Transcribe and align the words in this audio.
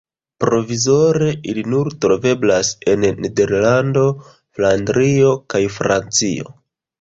Provizore 0.43 1.27
ili 1.51 1.63
nur 1.73 1.89
troveblas 2.05 2.71
en 2.93 3.05
Nederlando, 3.27 4.07
Flandrio 4.57 5.31
kaj 5.55 5.63
Francio. 5.77 6.57